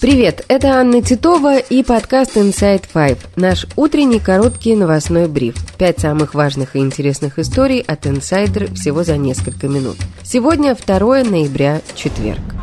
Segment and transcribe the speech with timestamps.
[0.00, 5.56] Привет, это Анна Титова и подкаст Inside Five, наш утренний короткий новостной бриф.
[5.76, 9.96] Пять самых важных и интересных историй от инсайдер всего за несколько минут.
[10.22, 12.57] Сегодня 2 ноября, четверг.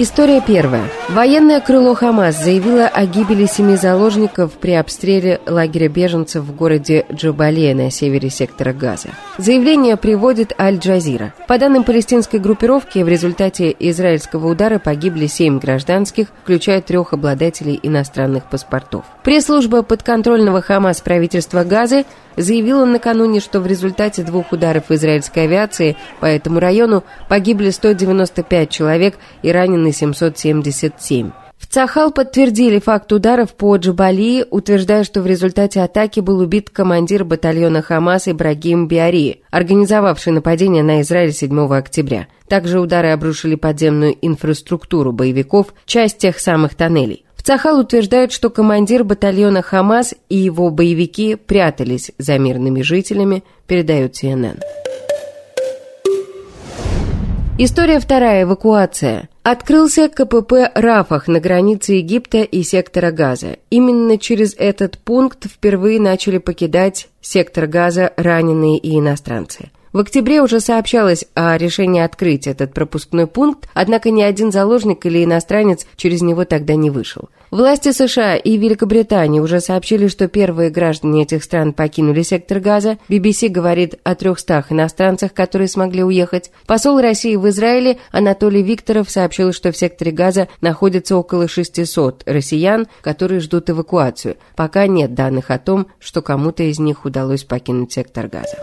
[0.00, 0.84] История первая.
[1.08, 7.74] Военное крыло Хамас заявило о гибели семи заложников при обстреле лагеря беженцев в городе Джабалия
[7.74, 9.08] на севере сектора Газа.
[9.38, 11.34] Заявление приводит Аль-Джазира.
[11.48, 18.48] По данным палестинской группировки, в результате израильского удара погибли семь гражданских, включая трех обладателей иностранных
[18.48, 19.04] паспортов.
[19.24, 22.04] Пресс-служба подконтрольного Хамас правительства Газы
[22.36, 29.16] заявила накануне, что в результате двух ударов израильской авиации по этому району погибли 195 человек
[29.42, 31.30] и ранены 777.
[31.58, 37.24] В Цахал подтвердили факт ударов по Джабалии, утверждая, что в результате атаки был убит командир
[37.24, 42.28] батальона Хамас Ибрагим Биари, организовавший нападение на Израиль 7 октября.
[42.48, 47.24] Также удары обрушили подземную инфраструктуру боевиков, часть тех самых тоннелей.
[47.48, 54.60] Цахал утверждает, что командир батальона «Хамас» и его боевики прятались за мирными жителями, передает CNN.
[57.60, 58.44] История вторая.
[58.44, 59.28] Эвакуация.
[59.42, 63.56] Открылся КПП «Рафах» на границе Египта и сектора Газа.
[63.68, 69.72] Именно через этот пункт впервые начали покидать сектор Газа раненые и иностранцы.
[69.92, 75.24] В октябре уже сообщалось о решении открыть этот пропускной пункт, однако ни один заложник или
[75.24, 77.28] иностранец через него тогда не вышел.
[77.50, 82.98] Власти США и Великобритании уже сообщили, что первые граждане этих стран покинули сектор газа.
[83.08, 86.50] BBC говорит о 300 иностранцах, которые смогли уехать.
[86.66, 92.86] Посол России в Израиле Анатолий Викторов сообщил, что в секторе газа находится около 600 россиян,
[93.00, 94.36] которые ждут эвакуацию.
[94.54, 98.58] Пока нет данных о том, что кому-то из них удалось покинуть сектор газа.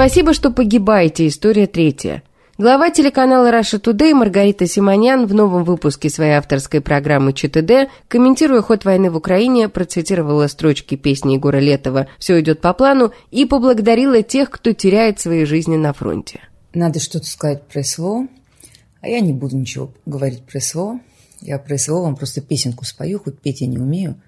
[0.00, 1.26] Спасибо, что погибаете.
[1.26, 2.22] История третья.
[2.56, 8.86] Глава телеканала Russia Today Маргарита Симонян в новом выпуске своей авторской программы ЧТД, комментируя ход
[8.86, 14.48] войны в Украине, процитировала строчки песни Егора Летова «Все идет по плану» и поблагодарила тех,
[14.48, 16.40] кто теряет свои жизни на фронте.
[16.72, 18.26] Надо что-то сказать про СВО,
[19.02, 20.98] а я не буду ничего говорить про СВО.
[21.42, 24.18] Я про СВО вам просто песенку спою, хоть петь я не умею.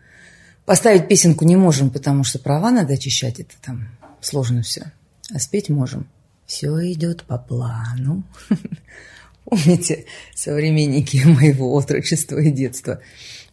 [0.67, 3.89] Поставить песенку не можем, потому что права надо очищать, это там
[4.21, 4.93] сложно все
[5.31, 6.09] а спеть можем.
[6.47, 8.25] Все идет по плану.
[9.45, 13.01] Помните, современники моего отрочества и детства,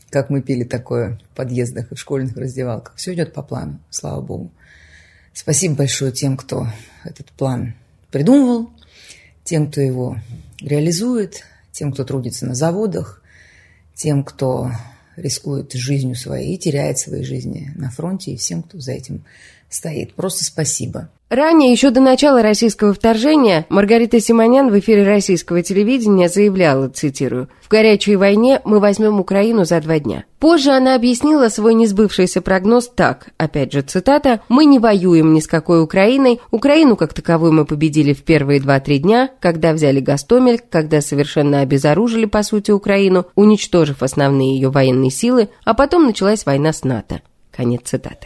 [0.09, 2.95] как мы пели такое в подъездах и в школьных раздевалках.
[2.95, 4.51] Все идет по плану, слава богу.
[5.33, 6.67] Спасибо большое тем, кто
[7.03, 7.75] этот план
[8.11, 8.71] придумывал,
[9.43, 10.17] тем, кто его
[10.59, 13.23] реализует, тем, кто трудится на заводах,
[13.93, 14.71] тем, кто
[15.15, 19.23] рискует жизнью своей и теряет свои жизни на фронте, и всем, кто за этим
[19.69, 20.13] стоит.
[20.15, 21.09] Просто спасибо.
[21.29, 27.69] Ранее, еще до начала российского вторжения, Маргарита Симонян в эфире российского телевидения заявляла, цитирую, «В
[27.69, 30.25] горячей войне мы возьмем Украину за два дня».
[30.39, 35.45] Позже она объяснила свой несбывшийся прогноз так, опять же цитата, «Мы не воюем ни с
[35.45, 40.99] какой Украиной, Украину как таковую мы победили в первые два-три дня, когда взяли Гастомель, когда
[40.99, 46.83] совершенно обезоружили, по сути, Украину, уничтожив основные ее военные силы, а потом началась война с
[46.83, 47.21] НАТО».
[47.51, 48.25] Конец цитаты.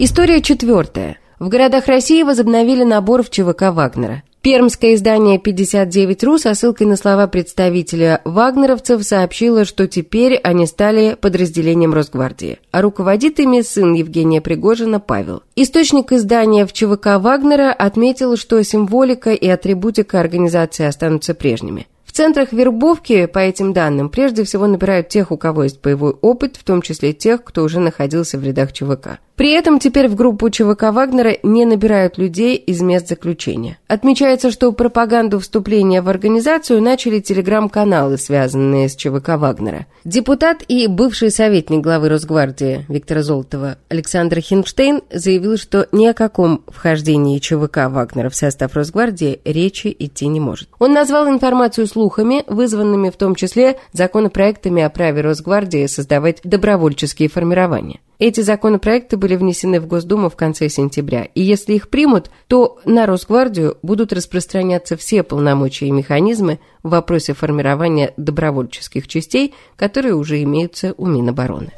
[0.00, 1.18] История четвертая.
[1.40, 4.22] В городах России возобновили набор в ЧВК Вагнера.
[4.42, 11.94] Пермское издание «59.ру» со ссылкой на слова представителя вагнеровцев сообщило, что теперь они стали подразделением
[11.94, 15.42] Росгвардии, а руководит ими сын Евгения Пригожина Павел.
[15.56, 23.26] Источник издания в ЧВК Вагнера отметил, что символика и атрибутика организации останутся прежними центрах вербовки,
[23.26, 27.12] по этим данным, прежде всего набирают тех, у кого есть боевой опыт, в том числе
[27.12, 29.20] тех, кто уже находился в рядах ЧВК.
[29.38, 33.78] При этом теперь в группу ЧВК Вагнера не набирают людей из мест заключения.
[33.86, 39.86] Отмечается, что пропаганду вступления в организацию начали телеграм-каналы, связанные с ЧВК Вагнера.
[40.04, 46.64] Депутат и бывший советник главы Росгвардии Виктора Золотова Александр Хинштейн заявил, что ни о каком
[46.66, 50.68] вхождении ЧВК Вагнера в состав Росгвардии речи идти не может.
[50.80, 57.28] Он назвал информацию слух слухами, вызванными в том числе законопроектами о праве Росгвардии создавать добровольческие
[57.28, 58.00] формирования.
[58.18, 63.04] Эти законопроекты были внесены в Госдуму в конце сентября, и если их примут, то на
[63.04, 70.94] Росгвардию будут распространяться все полномочия и механизмы в вопросе формирования добровольческих частей, которые уже имеются
[70.96, 71.72] у Минобороны.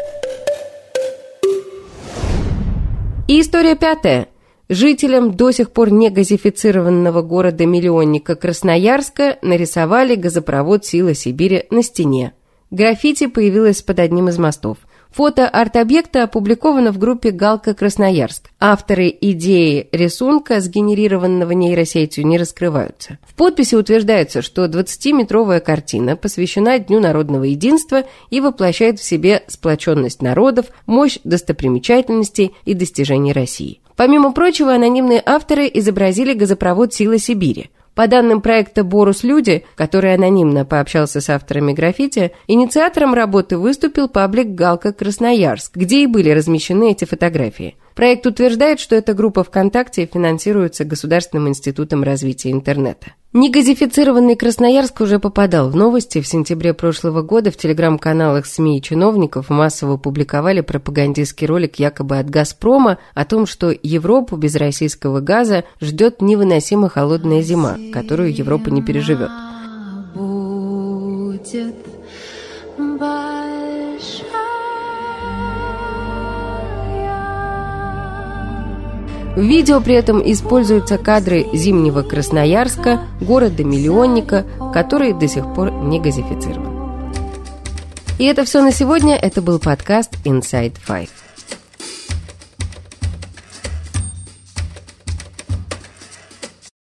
[3.27, 4.29] И история пятая–
[4.73, 12.35] Жителям до сих пор не газифицированного города-миллионника Красноярска нарисовали газопровод «Сила Сибири» на стене.
[12.71, 14.79] Граффити появилось под одним из мостов.
[15.11, 18.51] Фото арт-объекта опубликовано в группе «Галка Красноярск».
[18.61, 23.19] Авторы идеи рисунка, сгенерированного нейросетью, не раскрываются.
[23.27, 30.23] В подписи утверждается, что 20-метровая картина посвящена Дню народного единства и воплощает в себе сплоченность
[30.23, 33.81] народов, мощь достопримечательностей и достижений России.
[34.01, 40.65] Помимо прочего, анонимные авторы изобразили газопровод «Сила Сибири», по данным проекта «Борус Люди», который анонимно
[40.65, 47.05] пообщался с авторами граффити, инициатором работы выступил паблик «Галка Красноярск», где и были размещены эти
[47.05, 47.77] фотографии.
[47.95, 53.13] Проект утверждает, что эта группа ВКонтакте финансируется Государственным институтом развития интернета.
[53.33, 56.21] Негазифицированный Красноярск уже попадал в новости.
[56.21, 62.29] В сентябре прошлого года в телеграм-каналах СМИ и чиновников массово публиковали пропагандистский ролик якобы от
[62.29, 68.83] «Газпрома» о том, что Европу без российского газа ждет невыносимо холодная зима, которую Европа не
[68.83, 69.31] переживет.
[79.37, 84.45] В видео при этом используются кадры зимнего Красноярска, города-миллионника,
[84.75, 86.81] который до сих пор не газифицирован.
[88.19, 89.17] И это все на сегодня.
[89.17, 91.11] Это был подкаст Inside Five.